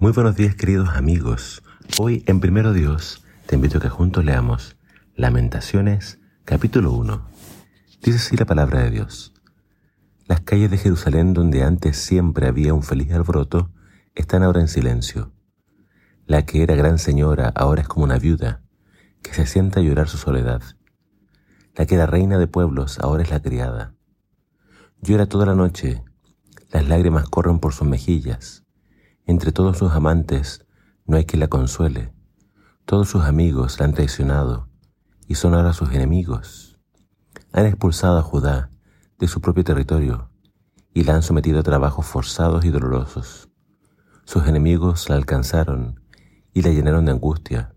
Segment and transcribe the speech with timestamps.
[0.00, 1.60] Muy buenos días queridos amigos.
[1.98, 4.76] Hoy en Primero Dios te invito a que juntos leamos
[5.16, 7.28] Lamentaciones capítulo 1.
[8.04, 9.34] Dice así la palabra de Dios.
[10.28, 13.72] Las calles de Jerusalén donde antes siempre había un feliz alboroto
[14.14, 15.32] están ahora en silencio.
[16.26, 18.62] La que era gran señora ahora es como una viuda
[19.20, 20.62] que se sienta a llorar su soledad.
[21.74, 23.96] La que era reina de pueblos ahora es la criada.
[25.02, 26.04] Llora toda la noche,
[26.70, 28.64] las lágrimas corren por sus mejillas
[29.28, 30.64] entre todos sus amantes
[31.04, 32.14] no hay quien la consuele.
[32.86, 34.70] Todos sus amigos la han traicionado
[35.26, 36.80] y son ahora sus enemigos.
[37.52, 38.70] Han expulsado a Judá
[39.18, 40.30] de su propio territorio
[40.94, 43.50] y la han sometido a trabajos forzados y dolorosos.
[44.24, 46.00] Sus enemigos la alcanzaron
[46.54, 47.74] y la llenaron de angustia.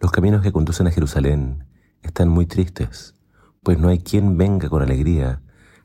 [0.00, 1.66] Los caminos que conducen a Jerusalén
[2.00, 3.14] están muy tristes,
[3.62, 5.42] pues no hay quien venga con alegría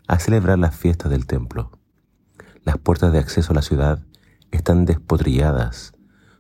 [0.08, 1.72] a celebrar las fiestas del templo.
[2.64, 4.06] Las puertas de acceso a la ciudad
[4.52, 5.94] están despotrilladas,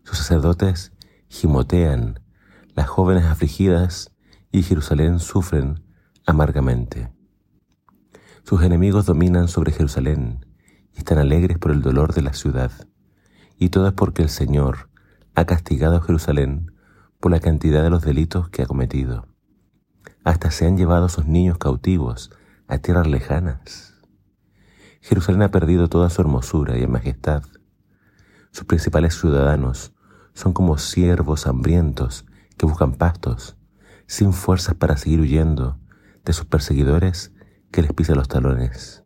[0.04, 0.92] sus sacerdotes
[1.28, 2.20] gimotean,
[2.76, 4.12] las jóvenes afligidas
[4.52, 5.84] y Jerusalén sufren
[6.26, 7.12] amargamente.
[8.44, 10.46] Sus enemigos dominan sobre Jerusalén
[10.94, 12.72] y están alegres por el dolor de la ciudad,
[13.58, 14.90] y todo es porque el Señor
[15.36, 16.72] ha castigado a Jerusalén
[17.20, 19.28] por la cantidad de los delitos que ha cometido.
[20.24, 22.32] Hasta se han llevado a sus niños cautivos
[22.68, 23.94] a tierras lejanas.
[25.02, 27.44] Jerusalén ha perdido toda su hermosura y majestad
[28.52, 29.94] sus principales ciudadanos
[30.34, 32.26] son como siervos hambrientos
[32.58, 33.58] que buscan pastos,
[34.08, 35.80] sin fuerzas para seguir huyendo
[36.26, 37.32] de sus perseguidores
[37.72, 39.04] que les pisan los talones.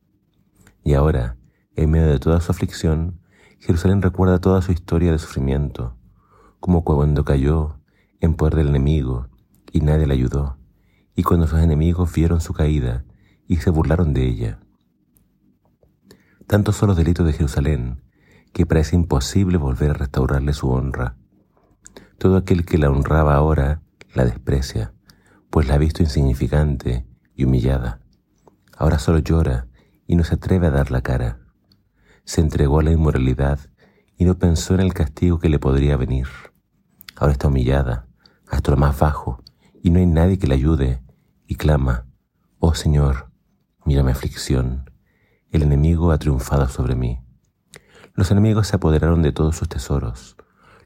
[0.83, 1.38] Y ahora,
[1.75, 3.21] en medio de toda su aflicción,
[3.59, 5.97] Jerusalén recuerda toda su historia de sufrimiento,
[6.59, 7.79] como cuando cayó
[8.19, 9.29] en poder del enemigo
[9.71, 10.57] y nadie le ayudó,
[11.16, 13.05] y cuando sus enemigos vieron su caída
[13.47, 14.59] y se burlaron de ella.
[16.47, 18.01] Tantos son los delitos de Jerusalén
[18.55, 21.17] que parece imposible volver a restaurarle su honra.
[22.17, 23.81] Todo aquel que la honraba ahora
[24.13, 24.93] la desprecia,
[25.49, 27.99] pues la ha visto insignificante y humillada.
[28.77, 29.67] Ahora solo llora
[30.07, 31.41] y no se atreve a dar la cara.
[32.23, 33.59] Se entregó a la inmoralidad
[34.17, 36.27] y no pensó en el castigo que le podría venir.
[37.17, 38.07] Ahora está humillada,
[38.47, 39.44] hasta lo más bajo,
[39.83, 41.03] y no hay nadie que la ayude,
[41.45, 42.05] y clama,
[42.59, 43.29] Oh Señor,
[43.83, 44.89] mira mi aflicción,
[45.51, 47.25] el enemigo ha triunfado sobre mí.
[48.15, 50.37] Los enemigos se apoderaron de todos sus tesoros,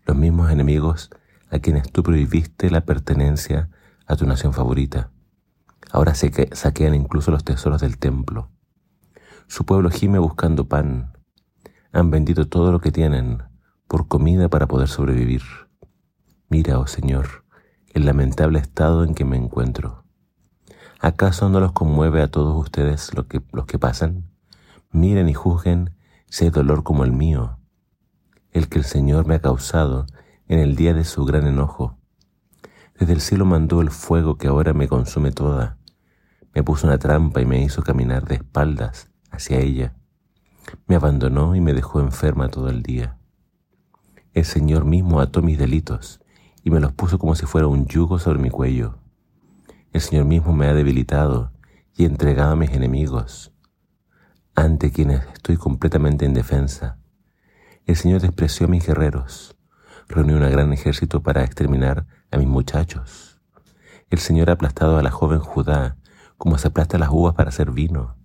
[0.06, 1.12] los mismos enemigos
[1.52, 3.70] a quienes tú prohibiste la pertenencia
[4.08, 5.12] a tu nación favorita.
[5.92, 8.50] Ahora se saquean incluso los tesoros del templo.
[9.48, 11.14] Su pueblo gime buscando pan.
[11.92, 13.44] Han vendido todo lo que tienen
[13.88, 15.44] por comida para poder sobrevivir.
[16.50, 17.46] Mira, oh Señor,
[17.94, 20.04] el lamentable estado en que me encuentro.
[21.00, 24.26] ¿Acaso no los conmueve a todos ustedes lo que, los que pasan?
[24.92, 25.92] Miren y juzguen
[26.42, 27.58] hay dolor como el mío,
[28.52, 30.06] el que el Señor me ha causado
[30.48, 31.98] en el día de su gran enojo.
[32.98, 35.78] Desde el cielo mandó el fuego que ahora me consume toda.
[36.54, 39.96] Me puso una trampa y me hizo caminar de espaldas hacia ella.
[40.88, 43.18] Me abandonó y me dejó enferma todo el día.
[44.34, 46.22] El Señor mismo ató mis delitos
[46.64, 49.00] y me los puso como si fuera un yugo sobre mi cuello.
[49.92, 51.52] El Señor mismo me ha debilitado
[51.96, 53.52] y entregado a mis enemigos
[54.62, 56.98] ante quienes estoy completamente indefensa.
[57.86, 59.56] El Señor despreció a mis guerreros,
[60.08, 63.40] reunió un gran ejército para exterminar a mis muchachos.
[64.10, 65.98] El Señor ha aplastado a la joven Judá
[66.38, 68.18] como se aplasta las uvas para hacer vino.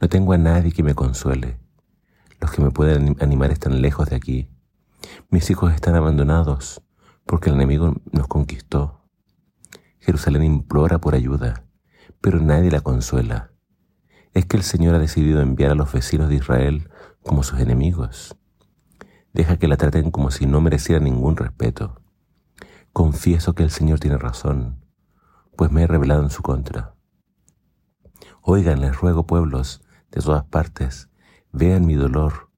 [0.00, 1.58] No tengo a nadie que me consuele.
[2.40, 4.48] Los que me pueden animar están lejos de aquí.
[5.28, 6.82] Mis hijos están abandonados
[7.26, 9.00] porque el enemigo nos conquistó.
[9.98, 11.64] Jerusalén implora por ayuda,
[12.20, 13.51] pero nadie la consuela
[14.34, 16.88] es que el Señor ha decidido enviar a los vecinos de Israel
[17.22, 18.36] como sus enemigos.
[19.32, 22.00] Deja que la traten como si no mereciera ningún respeto.
[22.92, 24.84] Confieso que el Señor tiene razón,
[25.56, 26.94] pues me he revelado en su contra.
[28.42, 31.08] Oigan, les ruego pueblos de todas partes,
[31.52, 32.50] vean mi dolor,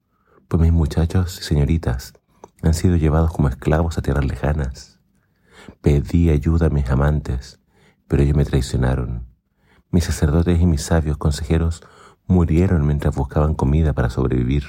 [0.47, 2.13] pues mis muchachos y señoritas
[2.61, 4.99] han sido llevados como esclavos a tierras lejanas.
[5.81, 7.59] Pedí ayuda a mis amantes,
[8.07, 9.34] pero ellos me traicionaron.
[9.91, 11.83] Mis sacerdotes y mis sabios consejeros
[12.27, 14.63] murieron mientras buscaban comida para sobrevivir.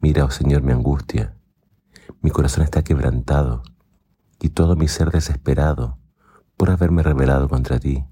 [0.00, 1.36] Mira, oh Señor, mi angustia.
[2.20, 3.62] Mi corazón está quebrantado
[4.40, 5.98] y todo mi ser desesperado
[6.56, 8.04] por haberme rebelado contra ti.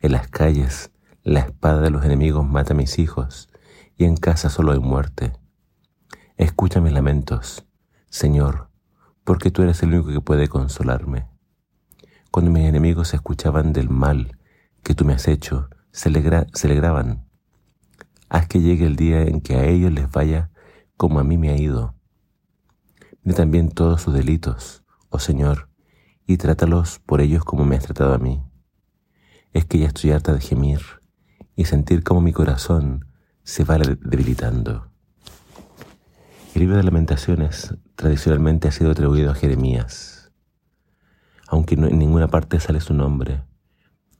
[0.00, 0.90] En las calles,
[1.22, 3.48] la espada de los enemigos mata a mis hijos
[3.96, 5.32] y en casa solo hay muerte.
[6.36, 7.66] Escucha mis lamentos,
[8.10, 8.70] Señor,
[9.24, 11.26] porque tú eres el único que puede consolarme.
[12.30, 14.38] Cuando mis enemigos escuchaban del mal
[14.82, 17.24] que tú me has hecho se, alegraban.
[18.28, 20.50] Haz que llegue el día en que a ellos les vaya
[20.96, 21.94] como a mí me ha ido.
[23.22, 25.68] ni también todos sus delitos, oh Señor,
[26.26, 28.42] y trátalos por ellos como me has tratado a mí.
[29.52, 30.80] Es que ya estoy harta de gemir
[31.56, 33.06] y sentir como mi corazón
[33.42, 34.90] se va debilitando.
[36.54, 40.30] El libro de lamentaciones tradicionalmente ha sido atribuido a Jeremías,
[41.48, 43.47] aunque en ninguna parte sale su nombre.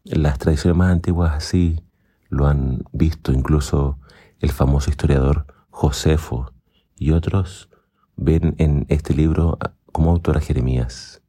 [0.05, 1.85] Las tradiciones más antiguas así
[2.29, 3.99] lo han visto, incluso
[4.41, 6.53] el famoso historiador Josefo
[6.97, 7.69] y otros
[8.17, 9.59] ven en este libro
[9.93, 11.23] como autor a Jeremías.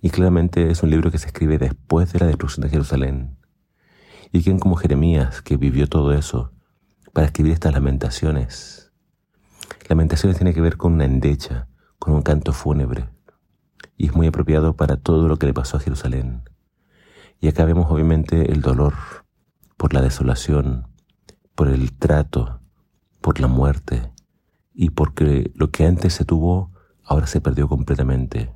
[0.00, 3.38] Y claramente es un libro que se escribe después de la destrucción de Jerusalén.
[4.32, 6.52] Y quien como Jeremías, que vivió todo eso,
[7.12, 8.92] para escribir estas lamentaciones.
[9.88, 11.68] Lamentaciones tiene que ver con una endecha,
[11.98, 13.08] con un canto fúnebre,
[13.96, 16.42] y es muy apropiado para todo lo que le pasó a Jerusalén.
[17.44, 18.94] Y acá vemos obviamente el dolor
[19.76, 20.88] por la desolación,
[21.54, 22.62] por el trato,
[23.20, 24.10] por la muerte,
[24.72, 26.72] y porque lo que antes se tuvo
[27.04, 28.50] ahora se perdió completamente.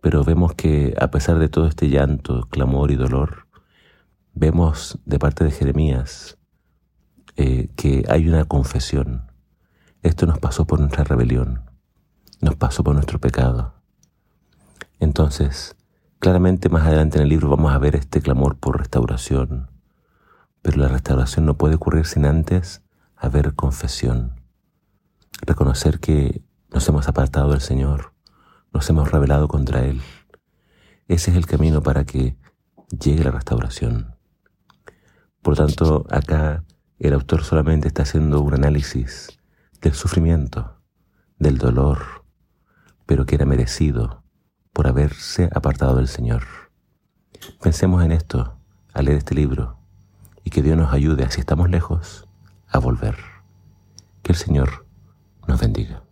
[0.00, 3.46] Pero vemos que a pesar de todo este llanto, clamor y dolor,
[4.32, 6.38] vemos de parte de Jeremías
[7.36, 9.30] eh, que hay una confesión.
[10.00, 11.70] Esto nos pasó por nuestra rebelión,
[12.40, 13.74] nos pasó por nuestro pecado.
[14.98, 15.76] Entonces,
[16.18, 19.70] claramente más adelante en el libro vamos a ver este clamor por restauración,
[20.62, 22.82] pero la restauración no puede ocurrir sin antes
[23.16, 24.40] haber confesión,
[25.42, 28.12] reconocer que nos hemos apartado del Señor,
[28.72, 30.00] nos hemos rebelado contra Él.
[31.08, 32.36] Ese es el camino para que
[32.90, 34.16] llegue la restauración.
[35.42, 36.64] Por tanto, acá
[36.98, 39.38] el autor solamente está haciendo un análisis
[39.80, 40.80] del sufrimiento,
[41.38, 42.24] del dolor,
[43.06, 44.25] pero que era merecido
[44.76, 46.42] por haberse apartado del Señor.
[47.62, 48.58] Pensemos en esto
[48.92, 49.78] al leer este libro
[50.44, 52.28] y que Dios nos ayude, si estamos lejos,
[52.68, 53.16] a volver.
[54.22, 54.84] Que el Señor
[55.48, 56.02] nos bendiga.